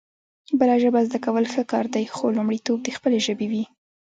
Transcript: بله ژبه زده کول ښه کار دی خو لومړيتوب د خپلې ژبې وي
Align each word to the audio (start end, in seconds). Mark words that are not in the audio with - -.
بله 0.59 0.75
ژبه 0.83 0.99
زده 1.07 1.19
کول 1.25 1.45
ښه 1.53 1.61
کار 1.71 1.85
دی 1.93 2.05
خو 2.15 2.25
لومړيتوب 2.37 2.79
د 2.83 2.87
خپلې 2.97 3.17
ژبې 3.25 3.47
وي 3.51 3.63